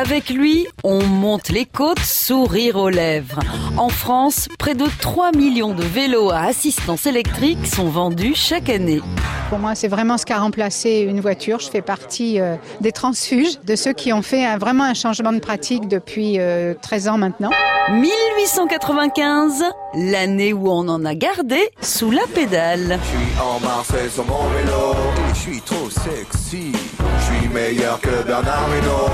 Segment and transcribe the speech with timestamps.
[0.00, 3.40] Avec lui, on monte les côtes, sourire aux lèvres.
[3.76, 9.00] En France, près de 3 millions de vélos à assistance électrique sont vendus chaque année.
[9.48, 11.58] Pour moi, c'est vraiment ce qu'a remplacé une voiture.
[11.58, 15.32] Je fais partie euh, des transfuges, de ceux qui ont fait un- vraiment un changement
[15.32, 17.50] de pratique depuis euh, 13 ans maintenant.
[17.90, 23.00] 1895, l'année où on en a gardé sous la pédale.
[23.02, 24.94] Je suis en Marseille sur mon vélo
[25.34, 26.72] je suis trop sexy.
[26.72, 29.08] Je suis meilleur que Bernard Hinault.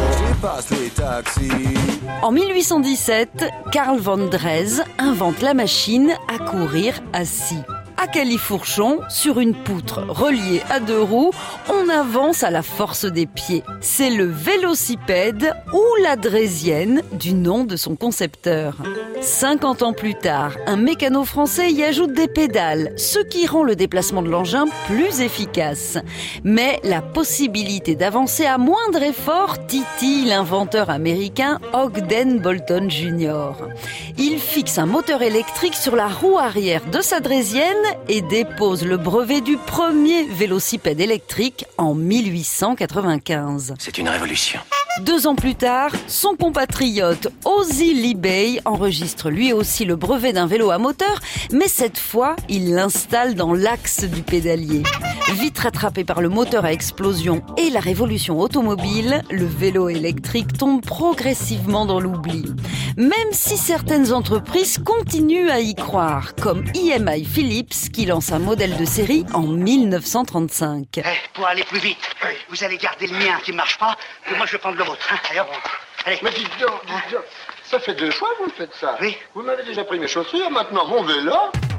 [2.22, 7.62] En 1817, Karl von Dres invente la machine à courir assis.
[7.96, 11.30] À Califourchon, sur une poutre reliée à deux roues,
[11.68, 13.62] on avance à la force des pieds.
[13.80, 18.76] C'est le vélocipède ou la drésienne du nom de son concepteur.
[19.20, 23.76] 50 ans plus tard, un mécano français y ajoute des pédales, ce qui rend le
[23.76, 25.96] déplacement de l'engin plus efficace.
[26.42, 33.52] Mais la possibilité d'avancer à moindre effort titille l'inventeur américain Ogden Bolton Jr.
[34.18, 38.96] Il fixe un moteur électrique sur la roue arrière de sa drésienne et dépose le
[38.96, 43.74] brevet du premier vélocipède électrique en 1895.
[43.78, 44.60] C'est une révolution.
[45.00, 50.70] Deux ans plus tard, son compatriote Ozzy Libey enregistre lui aussi le brevet d'un vélo
[50.70, 51.20] à moteur,
[51.52, 54.84] mais cette fois, il l'installe dans l'axe du pédalier.
[55.32, 60.80] Vite rattrapé par le moteur à explosion et la révolution automobile, le vélo électrique tombe
[60.80, 62.44] progressivement dans l'oubli.
[62.96, 68.76] Même si certaines entreprises continuent à y croire, comme EMI Philips qui lance un modèle
[68.76, 70.86] de série en 1935.
[70.98, 71.98] Eh, pour aller plus vite,
[72.48, 73.96] vous allez garder le mien qui ne marche pas,
[74.30, 75.08] et moi je vais prendre le vôtre.
[75.10, 75.16] Hein.
[75.30, 75.48] Allez, hop.
[76.06, 76.18] Allez.
[76.22, 77.24] Mais dites donc, dites donc,
[77.64, 78.96] ça fait deux fois que vous faites ça.
[79.00, 79.16] Oui.
[79.34, 81.34] Vous m'avez déjà pris mes chaussures, maintenant mon vélo.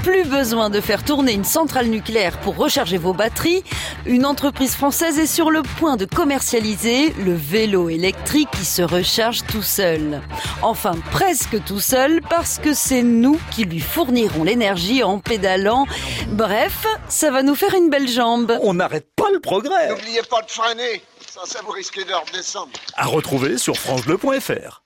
[0.05, 3.63] Plus besoin de faire tourner une centrale nucléaire pour recharger vos batteries.
[4.05, 9.41] Une entreprise française est sur le point de commercialiser le vélo électrique qui se recharge
[9.47, 10.21] tout seul.
[10.61, 15.87] Enfin, presque tout seul parce que c'est nous qui lui fournirons l'énergie en pédalant.
[16.27, 18.55] Bref, ça va nous faire une belle jambe.
[18.61, 19.89] On n'arrête pas le progrès.
[19.89, 22.69] N'oubliez pas de freiner, ça, ça vous risquez de redescendre.
[22.95, 24.83] À retrouver sur francebleu.fr.